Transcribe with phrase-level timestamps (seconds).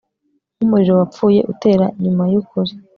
[0.55, 2.71] Nkumuriro wapfuye utera nyuma yukuri